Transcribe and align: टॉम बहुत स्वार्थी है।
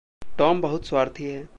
टॉम 0.37 0.61
बहुत 0.61 0.85
स्वार्थी 0.85 1.23
है। 1.23 1.49